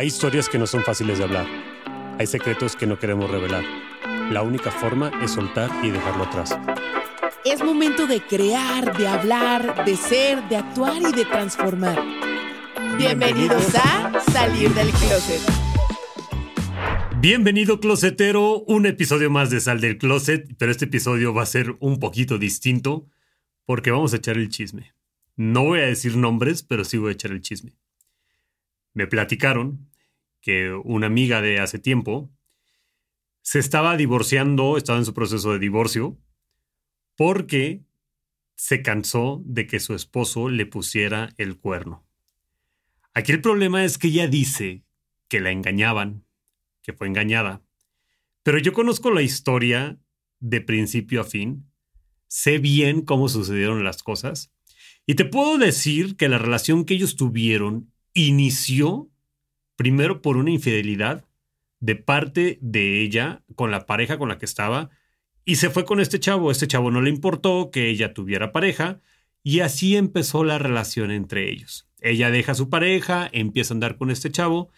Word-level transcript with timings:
Hay 0.00 0.06
historias 0.06 0.48
que 0.48 0.58
no 0.58 0.66
son 0.66 0.82
fáciles 0.82 1.18
de 1.18 1.24
hablar. 1.24 1.46
Hay 2.18 2.26
secretos 2.26 2.74
que 2.74 2.86
no 2.86 2.98
queremos 2.98 3.30
revelar. 3.30 3.62
La 4.32 4.40
única 4.40 4.70
forma 4.70 5.12
es 5.22 5.32
soltar 5.32 5.70
y 5.84 5.90
dejarlo 5.90 6.24
atrás. 6.24 6.58
Es 7.44 7.62
momento 7.62 8.06
de 8.06 8.22
crear, 8.22 8.96
de 8.96 9.06
hablar, 9.06 9.84
de 9.84 9.96
ser, 9.96 10.42
de 10.48 10.56
actuar 10.56 11.02
y 11.02 11.12
de 11.12 11.26
transformar. 11.26 12.02
Bienvenidos 12.96 13.74
a 13.74 14.18
Salir 14.32 14.72
del 14.72 14.88
Closet. 14.88 15.42
Bienvenido 17.18 17.78
closetero, 17.78 18.60
un 18.60 18.86
episodio 18.86 19.28
más 19.28 19.50
de 19.50 19.60
Sal 19.60 19.82
del 19.82 19.98
Closet, 19.98 20.48
pero 20.56 20.72
este 20.72 20.86
episodio 20.86 21.34
va 21.34 21.42
a 21.42 21.46
ser 21.46 21.76
un 21.78 21.98
poquito 22.00 22.38
distinto 22.38 23.06
porque 23.66 23.90
vamos 23.90 24.14
a 24.14 24.16
echar 24.16 24.38
el 24.38 24.48
chisme. 24.48 24.94
No 25.36 25.64
voy 25.64 25.80
a 25.80 25.86
decir 25.88 26.16
nombres, 26.16 26.62
pero 26.62 26.86
sí 26.86 26.96
voy 26.96 27.10
a 27.10 27.12
echar 27.12 27.32
el 27.32 27.42
chisme. 27.42 27.76
Me 28.94 29.06
platicaron 29.06 29.89
que 30.40 30.72
una 30.72 31.06
amiga 31.06 31.40
de 31.40 31.60
hace 31.60 31.78
tiempo 31.78 32.30
se 33.42 33.58
estaba 33.58 33.96
divorciando, 33.96 34.76
estaba 34.76 34.98
en 34.98 35.04
su 35.04 35.14
proceso 35.14 35.52
de 35.52 35.58
divorcio, 35.58 36.18
porque 37.16 37.82
se 38.56 38.82
cansó 38.82 39.42
de 39.44 39.66
que 39.66 39.80
su 39.80 39.94
esposo 39.94 40.48
le 40.48 40.66
pusiera 40.66 41.30
el 41.38 41.58
cuerno. 41.58 42.06
Aquí 43.14 43.32
el 43.32 43.40
problema 43.40 43.84
es 43.84 43.98
que 43.98 44.08
ella 44.08 44.28
dice 44.28 44.84
que 45.28 45.40
la 45.40 45.50
engañaban, 45.50 46.24
que 46.82 46.92
fue 46.92 47.06
engañada, 47.06 47.62
pero 48.42 48.58
yo 48.58 48.72
conozco 48.72 49.10
la 49.10 49.22
historia 49.22 49.98
de 50.38 50.60
principio 50.60 51.20
a 51.20 51.24
fin, 51.24 51.70
sé 52.28 52.58
bien 52.58 53.02
cómo 53.02 53.28
sucedieron 53.28 53.84
las 53.84 54.02
cosas, 54.02 54.52
y 55.06 55.14
te 55.14 55.24
puedo 55.24 55.58
decir 55.58 56.16
que 56.16 56.28
la 56.28 56.38
relación 56.38 56.84
que 56.84 56.94
ellos 56.94 57.16
tuvieron 57.16 57.92
inició 58.14 59.09
primero 59.80 60.20
por 60.20 60.36
una 60.36 60.50
infidelidad 60.50 61.24
de 61.80 61.96
parte 61.96 62.58
de 62.60 63.00
ella 63.00 63.40
con 63.54 63.70
la 63.70 63.86
pareja 63.86 64.18
con 64.18 64.28
la 64.28 64.36
que 64.36 64.44
estaba 64.44 64.90
y 65.46 65.56
se 65.56 65.70
fue 65.70 65.86
con 65.86 66.00
este 66.00 66.20
chavo. 66.20 66.50
Este 66.50 66.68
chavo 66.68 66.90
no 66.90 67.00
le 67.00 67.08
importó 67.08 67.70
que 67.70 67.88
ella 67.88 68.12
tuviera 68.12 68.52
pareja 68.52 69.00
y 69.42 69.60
así 69.60 69.96
empezó 69.96 70.44
la 70.44 70.58
relación 70.58 71.10
entre 71.10 71.48
ellos. 71.50 71.88
Ella 72.02 72.30
deja 72.30 72.52
a 72.52 72.56
su 72.56 72.68
pareja, 72.68 73.30
empieza 73.32 73.72
a 73.72 73.76
andar 73.76 73.96
con 73.96 74.10
este 74.10 74.30
chavo 74.30 74.68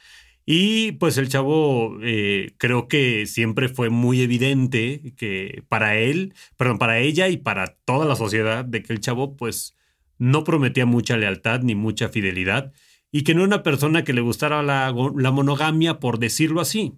y 0.47 0.93
pues 0.93 1.19
el 1.19 1.29
chavo 1.29 1.99
eh, 2.01 2.53
creo 2.59 2.87
que 2.87 3.27
siempre 3.27 3.69
fue 3.69 3.91
muy 3.91 4.21
evidente 4.21 5.15
que 5.17 5.65
para 5.69 5.97
él, 5.97 6.33
perdón, 6.57 6.79
para 6.79 7.01
ella 7.01 7.27
y 7.27 7.39
para 7.39 7.75
toda 7.85 8.07
la 8.07 8.15
sociedad 8.15 8.65
de 8.65 8.85
que 8.85 8.93
el 8.93 9.01
chavo 9.01 9.37
pues 9.37 9.75
no 10.19 10.45
prometía 10.45 10.87
mucha 10.87 11.17
lealtad 11.17 11.63
ni 11.63 11.75
mucha 11.75 12.09
fidelidad 12.09 12.73
y 13.13 13.25
que 13.25 13.35
no 13.35 13.43
era 13.43 13.49
una 13.49 13.63
persona 13.63 14.05
que 14.05 14.15
le 14.15 14.23
gustara 14.23 14.63
la, 14.63 14.91
monogamia, 14.93 16.01
por 16.01 16.19
decirlo 16.19 16.63
así. 16.63 16.95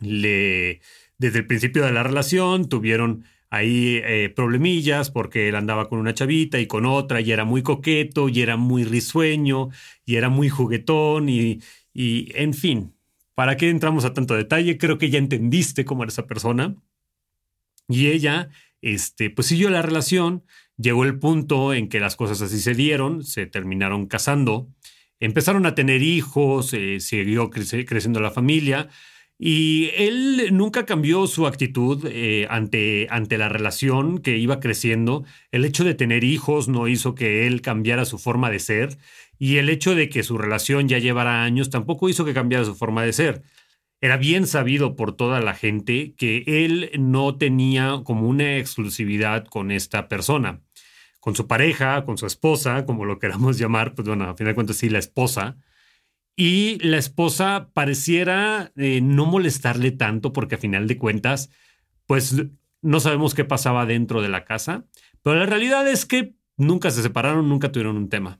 Le, 0.00 0.80
desde 1.18 1.40
el 1.40 1.46
principio 1.46 1.84
de 1.84 1.92
la 1.92 2.02
relación 2.02 2.68
tuvieron 2.70 3.24
ahí 3.50 4.00
eh, 4.02 4.32
problemillas 4.34 5.10
porque 5.10 5.48
él 5.48 5.54
andaba 5.56 5.88
con 5.88 6.00
una 6.00 6.14
chavita 6.14 6.58
y 6.58 6.66
con 6.66 6.86
otra 6.86 7.20
y 7.20 7.30
era 7.30 7.44
muy 7.44 7.62
coqueto 7.62 8.28
y 8.30 8.40
era 8.40 8.56
muy 8.56 8.82
risueño 8.84 9.68
y 10.06 10.16
era 10.16 10.30
muy 10.30 10.48
juguetón 10.48 11.28
y, 11.28 11.60
y 11.92 12.32
en 12.34 12.54
fin, 12.54 12.94
¿para 13.34 13.58
qué 13.58 13.68
entramos 13.68 14.06
a 14.06 14.14
tanto 14.14 14.34
detalle? 14.34 14.78
Creo 14.78 14.96
que 14.96 15.10
ya 15.10 15.18
entendiste 15.18 15.84
cómo 15.84 16.02
era 16.02 16.10
esa 16.10 16.26
persona. 16.26 16.74
Y 17.88 18.06
ella, 18.06 18.48
este, 18.80 19.28
pues 19.28 19.48
siguió 19.48 19.68
la 19.68 19.82
relación, 19.82 20.44
llegó 20.78 21.04
el 21.04 21.18
punto 21.18 21.74
en 21.74 21.90
que 21.90 22.00
las 22.00 22.16
cosas 22.16 22.40
así 22.40 22.58
se 22.58 22.74
dieron, 22.74 23.22
se 23.22 23.44
terminaron 23.44 24.06
casando 24.06 24.70
empezaron 25.24 25.64
a 25.66 25.74
tener 25.74 26.02
hijos, 26.02 26.72
eh, 26.74 27.00
siguió 27.00 27.50
creciendo 27.50 28.20
la 28.20 28.30
familia. 28.30 28.88
Y 29.38 29.90
él 29.96 30.50
nunca 30.52 30.86
cambió 30.86 31.26
su 31.26 31.46
actitud 31.46 32.06
eh, 32.08 32.46
ante, 32.50 33.08
ante 33.10 33.36
la 33.36 33.48
relación 33.48 34.18
que 34.18 34.36
iba 34.38 34.60
creciendo. 34.60 35.24
El 35.50 35.64
hecho 35.64 35.82
de 35.82 35.94
tener 35.94 36.24
hijos 36.24 36.68
no 36.68 36.86
hizo 36.88 37.14
que 37.14 37.46
él 37.46 37.62
cambiara 37.62 38.04
su 38.04 38.18
forma 38.18 38.50
de 38.50 38.60
ser. 38.60 38.98
Y 39.38 39.56
el 39.56 39.68
hecho 39.70 39.94
de 39.94 40.08
que 40.08 40.22
su 40.22 40.38
relación 40.38 40.88
ya 40.88 40.98
llevara 40.98 41.42
años 41.42 41.70
tampoco 41.70 42.08
hizo 42.08 42.24
que 42.24 42.34
cambiara 42.34 42.64
su 42.64 42.74
forma 42.74 43.02
de 43.02 43.12
ser. 43.12 43.42
Era 44.00 44.18
bien 44.18 44.46
sabido 44.46 44.94
por 44.94 45.16
toda 45.16 45.40
la 45.40 45.54
gente 45.54 46.14
que 46.16 46.44
él 46.46 46.90
no 46.98 47.36
tenía 47.36 48.02
como 48.04 48.28
una 48.28 48.58
exclusividad 48.58 49.46
con 49.46 49.70
esta 49.70 50.08
persona 50.08 50.60
con 51.24 51.34
su 51.34 51.46
pareja, 51.46 52.04
con 52.04 52.18
su 52.18 52.26
esposa, 52.26 52.84
como 52.84 53.06
lo 53.06 53.18
queramos 53.18 53.56
llamar, 53.58 53.94
pues 53.94 54.06
bueno, 54.06 54.24
a 54.28 54.36
fin 54.36 54.46
de 54.46 54.54
cuentas 54.54 54.76
sí, 54.76 54.90
la 54.90 54.98
esposa. 54.98 55.56
Y 56.36 56.78
la 56.86 56.98
esposa 56.98 57.70
pareciera 57.72 58.72
eh, 58.76 59.00
no 59.00 59.24
molestarle 59.24 59.90
tanto 59.90 60.34
porque 60.34 60.56
a 60.56 60.58
final 60.58 60.86
de 60.86 60.98
cuentas, 60.98 61.48
pues 62.04 62.36
no 62.82 63.00
sabemos 63.00 63.32
qué 63.32 63.46
pasaba 63.46 63.86
dentro 63.86 64.20
de 64.20 64.28
la 64.28 64.44
casa, 64.44 64.84
pero 65.22 65.36
la 65.36 65.46
realidad 65.46 65.88
es 65.88 66.04
que 66.04 66.34
nunca 66.58 66.90
se 66.90 67.00
separaron, 67.00 67.48
nunca 67.48 67.72
tuvieron 67.72 67.96
un 67.96 68.10
tema. 68.10 68.38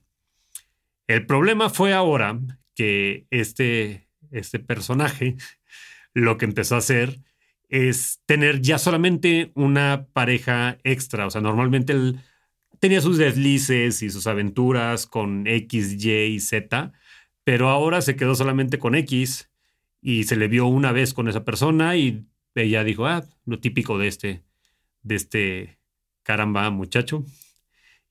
El 1.07 1.25
problema 1.25 1.71
fue 1.71 1.95
ahora 1.95 2.39
que 2.75 3.27
este, 3.31 4.11
este 4.31 4.59
personaje 4.59 5.37
lo 6.13 6.37
que 6.37 6.45
empezó 6.45 6.75
a 6.75 6.79
hacer 6.79 7.19
es 7.71 8.21
tener 8.27 8.61
ya 8.61 8.77
solamente 8.77 9.53
una 9.55 10.07
pareja 10.13 10.77
extra. 10.85 11.27
O 11.27 11.31
sea, 11.31 11.41
normalmente 11.41 11.95
el, 11.95 12.21
tenía 12.85 13.01
sus 13.01 13.17
deslices 13.17 14.03
y 14.03 14.11
sus 14.11 14.27
aventuras 14.27 15.07
con 15.07 15.47
X, 15.47 15.95
Y 16.05 16.35
y 16.35 16.39
Z, 16.39 16.93
pero 17.43 17.71
ahora 17.71 18.03
se 18.03 18.15
quedó 18.15 18.35
solamente 18.35 18.79
con 18.79 18.95
X 18.95 19.51
y 20.03 20.25
se 20.25 20.37
le 20.37 20.49
vio 20.49 20.67
una 20.67 20.93
vez 20.93 21.15
con 21.15 21.27
esa 21.27 21.47
persona 21.47 21.97
y 21.97 22.27
ella 22.55 22.85
dijo, 22.85 23.07
ah, 23.07 23.25
lo 23.47 23.59
típico 23.59 23.97
de 23.97 24.09
este, 24.09 24.43
de 25.03 25.15
este 25.15 25.79
caramba 26.25 26.69
muchacho. 26.69 27.25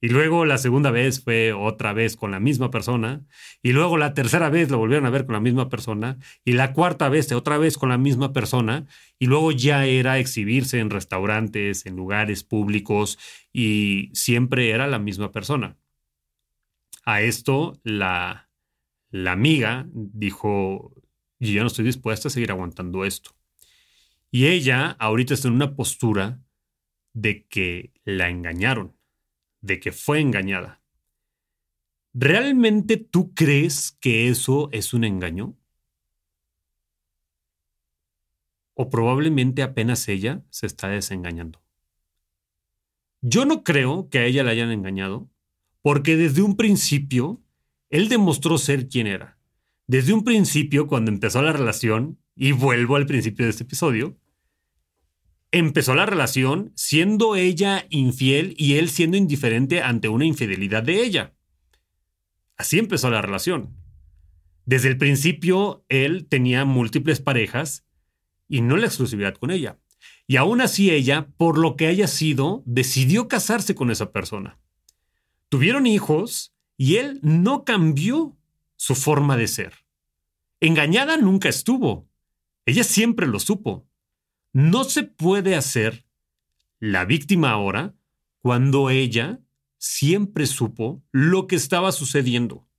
Y 0.03 0.09
luego 0.09 0.43
la 0.43 0.57
segunda 0.57 0.91
vez 0.91 1.23
fue 1.23 1.53
otra 1.53 1.93
vez 1.93 2.17
con 2.17 2.31
la 2.31 2.41
misma 2.41 2.69
persona. 2.69 3.25
Y 3.61 3.71
luego 3.71 3.95
la 3.95 4.13
tercera 4.13 4.49
vez 4.49 4.69
lo 4.69 4.77
volvieron 4.77 5.05
a 5.05 5.09
ver 5.09 5.25
con 5.25 5.31
la 5.31 5.39
misma 5.39 5.69
persona. 5.69 6.19
Y 6.43 6.51
la 6.51 6.73
cuarta 6.73 7.07
vez 7.07 7.31
otra 7.31 7.57
vez 7.57 7.77
con 7.77 7.87
la 7.87 7.97
misma 7.97 8.33
persona. 8.33 8.85
Y 9.17 9.27
luego 9.27 9.53
ya 9.53 9.85
era 9.85 10.19
exhibirse 10.19 10.79
en 10.79 10.89
restaurantes, 10.89 11.85
en 11.85 11.95
lugares 11.95 12.43
públicos. 12.43 13.17
Y 13.53 14.09
siempre 14.11 14.71
era 14.71 14.87
la 14.87 14.99
misma 14.99 15.31
persona. 15.31 15.77
A 17.05 17.21
esto 17.21 17.79
la, 17.85 18.49
la 19.09 19.31
amiga 19.31 19.87
dijo, 19.93 20.93
yo 21.39 21.61
no 21.61 21.67
estoy 21.67 21.85
dispuesta 21.85 22.27
a 22.27 22.31
seguir 22.31 22.51
aguantando 22.51 23.05
esto. 23.05 23.37
Y 24.31 24.47
ella 24.47 24.97
ahorita 24.99 25.33
está 25.33 25.47
en 25.47 25.53
una 25.53 25.77
postura 25.77 26.41
de 27.13 27.47
que 27.47 27.93
la 28.03 28.27
engañaron 28.27 28.97
de 29.63 29.79
que 29.79 29.91
fue 29.91 30.19
engañada. 30.19 30.81
¿Realmente 32.13 32.97
tú 32.97 33.33
crees 33.33 33.97
que 33.99 34.27
eso 34.27 34.69
es 34.71 34.93
un 34.93 35.05
engaño? 35.05 35.57
¿O 38.75 38.89
probablemente 38.89 39.63
apenas 39.63 40.07
ella 40.09 40.43
se 40.49 40.67
está 40.67 40.89
desengañando? 40.89 41.63
Yo 43.21 43.45
no 43.45 43.63
creo 43.63 44.09
que 44.09 44.19
a 44.19 44.25
ella 44.25 44.43
la 44.43 44.51
hayan 44.51 44.71
engañado, 44.71 45.29
porque 45.81 46.17
desde 46.17 46.41
un 46.41 46.57
principio 46.57 47.41
él 47.89 48.09
demostró 48.09 48.57
ser 48.57 48.89
quien 48.89 49.07
era. 49.07 49.39
Desde 49.87 50.13
un 50.13 50.23
principio, 50.23 50.87
cuando 50.87 51.09
empezó 51.09 51.41
la 51.41 51.53
relación, 51.53 52.19
y 52.35 52.51
vuelvo 52.51 52.95
al 52.97 53.05
principio 53.05 53.45
de 53.45 53.51
este 53.51 53.63
episodio, 53.63 54.17
empezó 55.53 55.93
la 55.93 56.07
relación 56.07 56.73
siendo 56.75 57.35
ella 57.35 57.85
infiel 57.89 58.55
y 58.57 58.73
él 58.77 58.89
siendo 58.89 59.17
indiferente 59.17 59.83
ante 59.83 60.09
una 60.09 60.25
infidelidad 60.25 60.81
de 60.81 61.03
ella. 61.03 61.35
Así 62.57 62.79
empezó 62.79 63.11
la 63.11 63.21
relación. 63.21 63.77
Desde 64.65 64.89
el 64.89 64.97
principio, 64.97 65.85
él 65.89 66.25
tenía 66.27 66.65
múltiples 66.65 67.21
parejas 67.21 67.85
y 68.49 68.61
no 68.61 68.77
la 68.77 68.87
exclusividad 68.87 69.35
con 69.35 69.51
ella. 69.51 69.77
Y 70.25 70.37
aún 70.37 70.59
así 70.59 70.89
ella, 70.89 71.27
por 71.37 71.59
lo 71.59 71.75
que 71.75 71.85
haya 71.85 72.07
sido, 72.07 72.63
decidió 72.65 73.27
casarse 73.27 73.75
con 73.75 73.91
esa 73.91 74.11
persona. 74.11 74.57
Tuvieron 75.49 75.85
hijos 75.85 76.55
y 76.77 76.95
él 76.95 77.19
no 77.21 77.63
cambió 77.63 78.35
su 78.75 78.95
forma 78.95 79.37
de 79.37 79.47
ser. 79.47 79.73
Engañada 80.59 81.17
nunca 81.17 81.47
estuvo. 81.47 82.09
Ella 82.65 82.83
siempre 82.83 83.27
lo 83.27 83.39
supo. 83.39 83.85
No 84.53 84.83
se 84.83 85.03
puede 85.03 85.55
hacer 85.55 86.05
la 86.79 87.05
víctima 87.05 87.49
ahora 87.49 87.95
cuando 88.39 88.91
ella 88.91 89.39
siempre 89.79 90.45
supo 90.45 91.03
lo 91.11 91.47
que 91.47 91.55
estaba 91.55 91.91
sucediendo, 91.91 92.69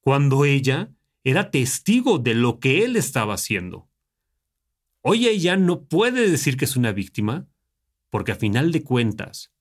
cuando 0.00 0.46
ella 0.46 0.94
era 1.22 1.50
testigo 1.50 2.18
de 2.18 2.34
lo 2.34 2.58
que 2.58 2.84
él 2.84 2.96
estaba 2.96 3.34
haciendo. 3.34 3.90
Hoy 5.02 5.28
ella 5.28 5.58
no 5.58 5.84
puede 5.84 6.30
decir 6.30 6.56
que 6.56 6.64
es 6.64 6.76
una 6.76 6.92
víctima, 6.92 7.46
porque 8.08 8.32
a 8.32 8.36
final 8.36 8.72
de 8.72 8.82
cuentas, 8.82 9.52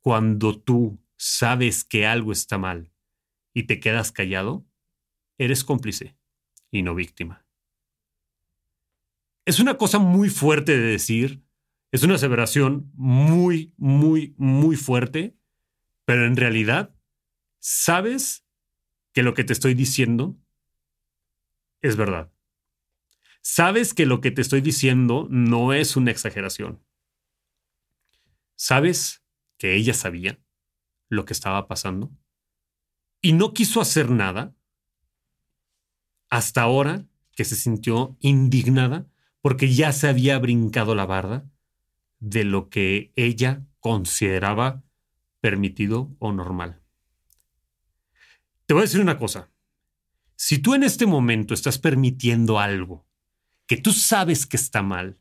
cuando 0.00 0.58
tú 0.58 0.98
sabes 1.16 1.84
que 1.84 2.06
algo 2.06 2.32
está 2.32 2.56
mal 2.56 2.90
y 3.52 3.64
te 3.64 3.80
quedas 3.80 4.12
callado, 4.12 4.66
eres 5.36 5.62
cómplice. 5.62 6.16
y 6.70 6.82
no 6.82 6.94
víctima. 6.94 7.44
Es 9.44 9.58
una 9.58 9.76
cosa 9.76 9.98
muy 9.98 10.28
fuerte 10.28 10.78
de 10.78 10.86
decir, 10.86 11.42
es 11.90 12.04
una 12.04 12.14
aseveración 12.14 12.90
muy, 12.94 13.74
muy, 13.76 14.34
muy 14.38 14.76
fuerte, 14.76 15.36
pero 16.04 16.26
en 16.26 16.36
realidad 16.36 16.94
sabes 17.58 18.46
que 19.12 19.22
lo 19.22 19.34
que 19.34 19.44
te 19.44 19.52
estoy 19.52 19.74
diciendo 19.74 20.38
es 21.80 21.96
verdad. 21.96 22.32
Sabes 23.40 23.92
que 23.92 24.06
lo 24.06 24.20
que 24.20 24.30
te 24.30 24.40
estoy 24.40 24.60
diciendo 24.60 25.26
no 25.28 25.72
es 25.72 25.96
una 25.96 26.12
exageración. 26.12 26.80
Sabes 28.54 29.24
que 29.58 29.74
ella 29.74 29.92
sabía 29.92 30.40
lo 31.08 31.24
que 31.24 31.32
estaba 31.32 31.66
pasando 31.66 32.12
y 33.20 33.32
no 33.32 33.52
quiso 33.52 33.80
hacer 33.80 34.10
nada 34.10 34.54
hasta 36.30 36.62
ahora 36.62 37.06
que 37.34 37.44
se 37.44 37.56
sintió 37.56 38.16
indignada 38.20 39.11
porque 39.42 39.74
ya 39.74 39.92
se 39.92 40.08
había 40.08 40.38
brincado 40.38 40.94
la 40.94 41.04
barda 41.04 41.44
de 42.20 42.44
lo 42.44 42.70
que 42.70 43.12
ella 43.16 43.66
consideraba 43.80 44.82
permitido 45.40 46.14
o 46.20 46.32
normal. 46.32 46.80
Te 48.64 48.74
voy 48.74 48.82
a 48.82 48.84
decir 48.84 49.00
una 49.00 49.18
cosa. 49.18 49.50
Si 50.36 50.58
tú 50.58 50.74
en 50.74 50.84
este 50.84 51.06
momento 51.06 51.52
estás 51.52 51.78
permitiendo 51.78 52.58
algo 52.58 53.04
que 53.66 53.76
tú 53.76 53.92
sabes 53.92 54.46
que 54.46 54.56
está 54.56 54.82
mal 54.82 55.18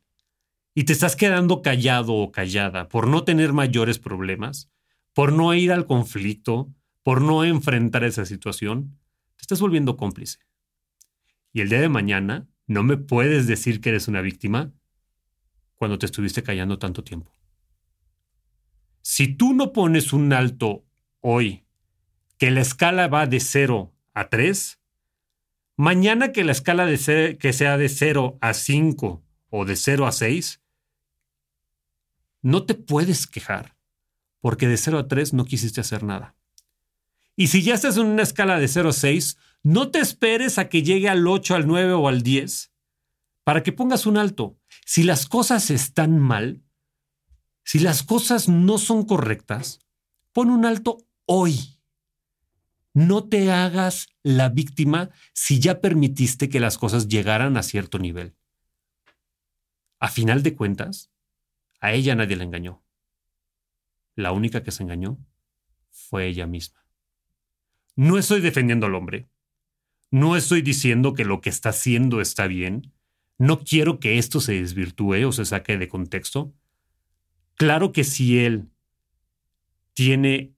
y 0.74 0.84
te 0.84 0.94
estás 0.94 1.16
quedando 1.16 1.62
callado 1.62 2.14
o 2.14 2.32
callada 2.32 2.88
por 2.88 3.08
no 3.08 3.24
tener 3.24 3.54
mayores 3.54 3.98
problemas, 3.98 4.72
por 5.14 5.34
no 5.34 5.54
ir 5.56 5.72
al 5.72 5.88
conflicto, 5.88 6.74
por 7.04 7.22
no 7.22 7.44
enfrentar 7.44 8.04
esa 8.04 8.26
situación, 8.26 9.00
te 9.36 9.42
estás 9.42 9.60
volviendo 9.60 9.98
cómplice. 9.98 10.38
Y 11.52 11.62
el 11.62 11.70
día 11.70 11.82
de 11.82 11.90
mañana 11.90 12.48
no 12.68 12.84
me 12.84 12.98
puedes 12.98 13.48
decir 13.48 13.82
que 13.82 13.90
eres 13.90 14.08
una 14.08 14.22
víctima 14.22 14.72
cuando 15.76 15.98
te 15.98 16.06
estuviste 16.06 16.44
callando 16.44 16.78
tanto 16.80 17.04
tiempo. 17.04 17.36
Si 19.02 19.28
tú 19.28 19.54
no 19.54 19.74
pones 19.74 20.14
un 20.14 20.32
alto 20.32 20.86
hoy, 21.22 21.66
que 22.38 22.52
la 22.52 22.62
escala 22.62 23.08
va 23.08 23.26
de 23.26 23.40
0 23.40 23.94
a 24.14 24.30
3, 24.30 24.80
mañana 25.76 26.32
que 26.32 26.44
la 26.44 26.52
escala 26.52 26.86
de 26.86 27.38
que 27.40 27.54
sea 27.54 27.78
de 27.78 27.90
0 27.90 28.38
a 28.42 28.54
5 28.54 29.24
o 29.50 29.66
de 29.66 29.76
0 29.76 30.08
a 30.08 30.12
6, 30.12 30.62
no 32.42 32.66
te 32.66 32.76
puedes 32.76 33.28
quejar, 33.28 33.76
porque 34.40 34.68
de 34.68 34.78
0 34.78 35.00
a 35.00 35.08
3 35.08 35.34
no 35.34 35.46
quisiste 35.46 35.82
hacer 35.82 36.04
nada. 36.04 36.36
Y 37.36 37.48
si 37.48 37.64
ya 37.64 37.74
estás 37.74 37.98
en 37.98 38.06
una 38.06 38.24
escala 38.24 38.60
de 38.60 38.68
0 38.68 38.90
a 38.90 38.94
6, 38.94 39.38
no 39.64 39.90
te 39.90 40.00
esperes 40.00 40.58
a 40.58 40.70
que 40.70 40.84
llegue 40.84 41.10
al 41.10 41.28
8, 41.28 41.56
al 41.56 41.68
9 41.68 41.94
o 41.94 42.08
al 42.08 42.22
10 42.22 42.72
para 43.44 43.64
que 43.64 43.72
pongas 43.72 44.06
un 44.06 44.18
alto. 44.18 44.58
Si 44.86 45.04
las 45.04 45.28
cosas 45.28 45.70
están 45.72 46.20
mal, 46.20 46.64
si 47.64 47.80
las 47.80 48.04
cosas 48.04 48.48
no 48.48 48.78
son 48.78 49.06
correctas, 49.06 49.80
pon 50.32 50.50
un 50.50 50.66
alto 50.66 51.06
hoy. 51.26 51.80
No 52.94 53.28
te 53.28 53.52
hagas 53.52 54.10
la 54.22 54.50
víctima 54.50 55.10
si 55.34 55.60
ya 55.60 55.80
permitiste 55.80 56.50
que 56.50 56.60
las 56.60 56.78
cosas 56.78 57.08
llegaran 57.08 57.56
a 57.56 57.64
cierto 57.64 58.00
nivel. 58.00 58.36
A 60.00 60.10
final 60.10 60.44
de 60.44 60.56
cuentas, 60.56 61.12
a 61.80 61.94
ella 61.94 62.16
nadie 62.16 62.36
la 62.36 62.44
engañó. 62.44 62.84
La 64.16 64.34
única 64.34 64.64
que 64.64 64.72
se 64.72 64.84
engañó 64.84 65.18
fue 65.90 66.28
ella 66.28 66.48
misma. 66.48 66.86
No 67.96 68.18
estoy 68.18 68.42
defendiendo 68.42 68.86
al 68.86 68.96
hombre. 68.96 69.28
No 70.10 70.36
estoy 70.36 70.62
diciendo 70.62 71.14
que 71.14 71.26
lo 71.26 71.42
que 71.42 71.50
está 71.50 71.70
haciendo 71.70 72.22
está 72.22 72.48
bien. 72.48 72.94
No 73.38 73.60
quiero 73.60 74.00
que 74.00 74.18
esto 74.18 74.40
se 74.40 74.54
desvirtúe 74.54 75.26
o 75.26 75.32
se 75.32 75.46
saque 75.46 75.78
de 75.78 75.88
contexto. 75.88 76.54
Claro 77.56 77.92
que 77.92 78.04
si 78.04 78.40
él 78.40 78.70
tiene 79.94 80.54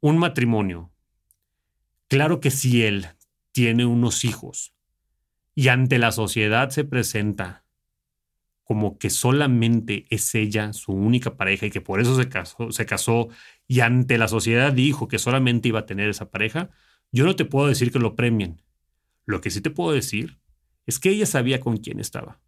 un 0.00 0.18
matrimonio, 0.18 0.92
claro 2.08 2.40
que 2.40 2.50
si 2.50 2.82
él 2.82 3.08
tiene 3.52 3.86
unos 3.86 4.24
hijos 4.24 4.74
y 5.54 5.68
ante 5.68 5.98
la 5.98 6.12
sociedad 6.12 6.70
se 6.70 6.84
presenta 6.84 7.61
como 8.72 8.96
que 8.96 9.10
solamente 9.10 10.06
es 10.08 10.34
ella 10.34 10.72
su 10.72 10.92
única 10.92 11.36
pareja 11.36 11.66
y 11.66 11.70
que 11.70 11.82
por 11.82 12.00
eso 12.00 12.16
se 12.16 12.30
casó, 12.30 12.72
se 12.72 12.86
casó 12.86 13.28
y 13.68 13.80
ante 13.80 14.16
la 14.16 14.28
sociedad 14.28 14.72
dijo 14.72 15.08
que 15.08 15.18
solamente 15.18 15.68
iba 15.68 15.80
a 15.80 15.84
tener 15.84 16.08
esa 16.08 16.30
pareja, 16.30 16.70
yo 17.10 17.26
no 17.26 17.36
te 17.36 17.44
puedo 17.44 17.68
decir 17.68 17.92
que 17.92 17.98
lo 17.98 18.16
premien. 18.16 18.62
Lo 19.26 19.42
que 19.42 19.50
sí 19.50 19.60
te 19.60 19.68
puedo 19.68 19.92
decir 19.92 20.38
es 20.86 20.98
que 20.98 21.10
ella 21.10 21.26
sabía 21.26 21.60
con 21.60 21.76
quién 21.76 22.00
estaba. 22.00 22.40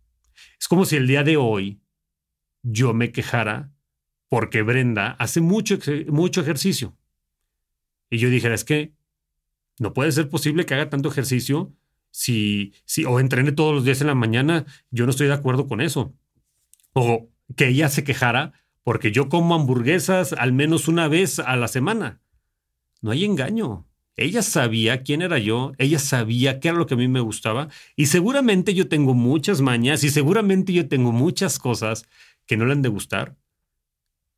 Es 0.58 0.66
como 0.66 0.86
si 0.86 0.96
el 0.96 1.06
día 1.06 1.24
de 1.24 1.36
hoy 1.36 1.82
yo 2.62 2.94
me 2.94 3.12
quejara 3.12 3.70
porque 4.30 4.62
Brenda 4.62 5.10
hace 5.18 5.42
mucho, 5.42 5.76
mucho 6.08 6.40
ejercicio. 6.40 6.96
Y 8.08 8.16
yo 8.16 8.30
dijera, 8.30 8.54
es 8.54 8.64
que 8.64 8.94
no 9.78 9.92
puede 9.92 10.10
ser 10.10 10.30
posible 10.30 10.64
que 10.64 10.72
haga 10.72 10.88
tanto 10.88 11.10
ejercicio 11.10 11.76
si, 12.14 12.72
si 12.84 13.04
o 13.04 13.18
entrene 13.18 13.50
todos 13.50 13.74
los 13.74 13.84
días 13.84 14.00
en 14.00 14.06
la 14.06 14.14
mañana. 14.14 14.66
Yo 14.92 15.04
no 15.04 15.10
estoy 15.10 15.26
de 15.26 15.32
acuerdo 15.32 15.66
con 15.66 15.80
eso. 15.80 16.14
O 16.92 17.28
que 17.56 17.66
ella 17.66 17.88
se 17.88 18.04
quejara 18.04 18.52
porque 18.84 19.10
yo 19.10 19.28
como 19.28 19.56
hamburguesas 19.56 20.32
al 20.32 20.52
menos 20.52 20.86
una 20.86 21.08
vez 21.08 21.40
a 21.40 21.56
la 21.56 21.66
semana. 21.66 22.20
No 23.00 23.10
hay 23.10 23.24
engaño. 23.24 23.88
Ella 24.16 24.42
sabía 24.42 25.02
quién 25.02 25.22
era 25.22 25.40
yo, 25.40 25.72
ella 25.76 25.98
sabía 25.98 26.60
qué 26.60 26.68
era 26.68 26.78
lo 26.78 26.86
que 26.86 26.94
a 26.94 26.96
mí 26.96 27.08
me 27.08 27.18
gustaba 27.18 27.68
y 27.96 28.06
seguramente 28.06 28.74
yo 28.74 28.88
tengo 28.88 29.12
muchas 29.12 29.60
mañas 29.60 30.04
y 30.04 30.10
seguramente 30.10 30.72
yo 30.72 30.86
tengo 30.86 31.10
muchas 31.10 31.58
cosas 31.58 32.06
que 32.46 32.56
no 32.56 32.64
le 32.64 32.74
han 32.74 32.82
de 32.82 32.90
gustar, 32.90 33.36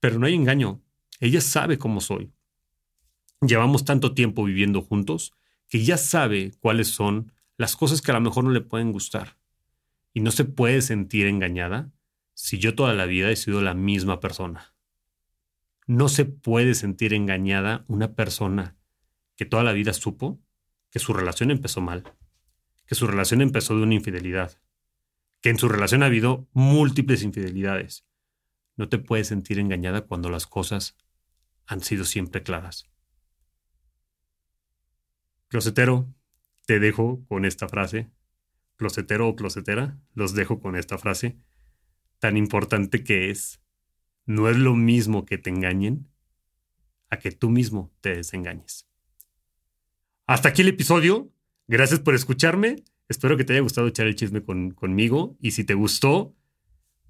pero 0.00 0.18
no 0.18 0.24
hay 0.24 0.34
engaño, 0.34 0.80
ella 1.20 1.42
sabe 1.42 1.76
cómo 1.76 2.00
soy. 2.00 2.32
Llevamos 3.42 3.84
tanto 3.84 4.14
tiempo 4.14 4.44
viviendo 4.44 4.80
juntos 4.80 5.34
que 5.68 5.84
ya 5.84 5.98
sabe 5.98 6.52
cuáles 6.60 6.88
son 6.88 7.32
las 7.56 7.76
cosas 7.76 8.02
que 8.02 8.10
a 8.10 8.14
lo 8.14 8.20
mejor 8.20 8.44
no 8.44 8.50
le 8.50 8.60
pueden 8.60 8.92
gustar 8.92 9.38
y 10.12 10.20
no 10.20 10.30
se 10.30 10.44
puede 10.44 10.82
sentir 10.82 11.26
engañada 11.26 11.92
si 12.34 12.58
yo 12.58 12.74
toda 12.74 12.94
la 12.94 13.06
vida 13.06 13.30
he 13.30 13.36
sido 13.36 13.62
la 13.62 13.74
misma 13.74 14.20
persona. 14.20 14.74
No 15.86 16.08
se 16.08 16.24
puede 16.24 16.74
sentir 16.74 17.14
engañada 17.14 17.84
una 17.88 18.14
persona 18.14 18.76
que 19.36 19.46
toda 19.46 19.62
la 19.62 19.72
vida 19.72 19.92
supo 19.92 20.40
que 20.90 20.98
su 20.98 21.12
relación 21.12 21.50
empezó 21.50 21.80
mal, 21.80 22.14
que 22.86 22.94
su 22.94 23.06
relación 23.06 23.40
empezó 23.40 23.76
de 23.76 23.82
una 23.82 23.94
infidelidad, 23.94 24.60
que 25.40 25.50
en 25.50 25.58
su 25.58 25.68
relación 25.68 26.02
ha 26.02 26.06
habido 26.06 26.48
múltiples 26.52 27.22
infidelidades. 27.22 28.06
No 28.76 28.88
te 28.88 28.98
puedes 28.98 29.28
sentir 29.28 29.58
engañada 29.58 30.02
cuando 30.02 30.30
las 30.30 30.46
cosas 30.46 30.96
han 31.66 31.82
sido 31.82 32.04
siempre 32.04 32.42
claras. 32.42 32.88
Closetero, 35.48 36.12
te 36.66 36.78
dejo 36.78 37.24
con 37.28 37.44
esta 37.44 37.68
frase. 37.68 38.10
Closetero 38.76 39.28
o 39.28 39.36
closetera, 39.36 39.98
los 40.14 40.34
dejo 40.34 40.60
con 40.60 40.76
esta 40.76 40.98
frase 40.98 41.38
tan 42.18 42.36
importante 42.36 43.04
que 43.04 43.30
es, 43.30 43.60
no 44.24 44.48
es 44.48 44.56
lo 44.56 44.74
mismo 44.74 45.24
que 45.24 45.38
te 45.38 45.50
engañen 45.50 46.08
a 47.10 47.18
que 47.18 47.30
tú 47.30 47.50
mismo 47.50 47.92
te 48.00 48.16
desengañes. 48.16 48.88
Hasta 50.26 50.48
aquí 50.48 50.62
el 50.62 50.68
episodio. 50.68 51.30
Gracias 51.68 52.00
por 52.00 52.14
escucharme. 52.14 52.82
Espero 53.08 53.36
que 53.36 53.44
te 53.44 53.52
haya 53.52 53.62
gustado 53.62 53.86
echar 53.86 54.06
el 54.06 54.16
chisme 54.16 54.42
conmigo. 54.42 55.36
Y 55.40 55.52
si 55.52 55.62
te 55.62 55.74
gustó, 55.74 56.34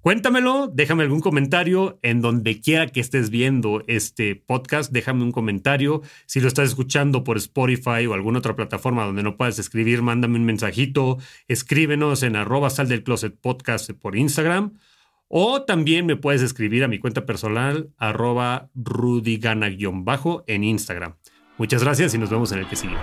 cuéntamelo, 0.07 0.71
déjame 0.73 1.03
algún 1.03 1.19
comentario 1.19 1.99
en 2.01 2.21
donde 2.21 2.61
quiera 2.61 2.87
que 2.87 3.01
estés 3.01 3.29
viendo 3.29 3.83
este 3.87 4.37
podcast. 4.37 4.89
Déjame 4.89 5.23
un 5.23 5.33
comentario. 5.33 6.01
Si 6.25 6.39
lo 6.39 6.47
estás 6.47 6.69
escuchando 6.69 7.25
por 7.25 7.35
Spotify 7.35 8.05
o 8.07 8.13
alguna 8.13 8.39
otra 8.39 8.55
plataforma 8.55 9.03
donde 9.03 9.21
no 9.21 9.35
puedas 9.35 9.59
escribir, 9.59 10.01
mándame 10.01 10.37
un 10.37 10.45
mensajito. 10.45 11.17
Escríbenos 11.49 12.23
en 12.23 12.37
arroba 12.37 12.69
sal 12.69 12.87
del 12.87 13.03
closet 13.03 13.37
podcast 13.37 13.91
por 13.91 14.15
Instagram. 14.15 14.77
O 15.27 15.63
también 15.63 16.05
me 16.05 16.15
puedes 16.15 16.41
escribir 16.41 16.85
a 16.85 16.87
mi 16.87 16.99
cuenta 16.99 17.25
personal 17.25 17.89
arroba 17.97 18.69
rudygana-bajo 18.75 20.45
en 20.47 20.63
Instagram. 20.63 21.15
Muchas 21.57 21.83
gracias 21.83 22.13
y 22.13 22.17
nos 22.17 22.29
vemos 22.29 22.53
en 22.53 22.59
el 22.59 22.69
que 22.69 22.77
sigue. 22.77 22.95